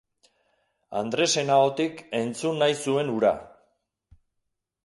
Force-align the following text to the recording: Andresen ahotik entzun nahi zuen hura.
Andresen 1.01 1.51
ahotik 1.57 2.01
entzun 2.21 2.57
nahi 2.65 2.81
zuen 2.81 3.15
hura. 3.17 3.35